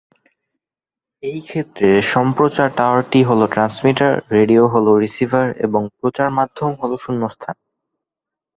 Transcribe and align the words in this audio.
এই 1.23 1.39
ক্ষেত্রে, 1.41 1.89
সম্প্রচার 2.13 2.67
টাওয়ারটি 2.77 3.19
হলো 3.23 3.45
ট্রান্সমিটার, 3.47 4.13
রেডিও 4.31 4.63
হলো 4.67 4.91
রিসিভার 4.97 5.47
এবং 5.65 5.81
প্রচার 5.99 6.27
মাধ্যম 6.37 6.71
হলো 6.81 6.95
শূন্যস্থান। 6.97 7.55